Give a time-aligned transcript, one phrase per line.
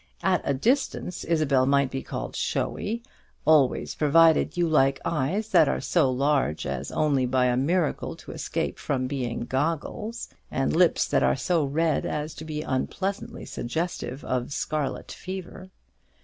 [0.23, 3.03] At a distance Isabel might be called showy;
[3.45, 8.31] always provided you like eyes that are so large as only by a miracle to
[8.31, 14.23] escape from being goggles, and lips that are so red as to be unpleasantly suggestive
[14.25, 15.69] of scarlet fever.